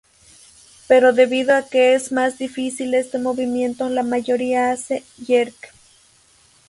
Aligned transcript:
Pero 0.87 1.13
debido 1.13 1.53
a 1.55 1.67
que 1.69 1.93
es 1.93 2.11
más 2.11 2.39
difícil 2.39 2.95
este 2.95 3.19
movimiento, 3.19 3.87
la 3.87 4.01
mayoría 4.01 4.71
hace 4.71 5.03
"jerk". 5.23 5.71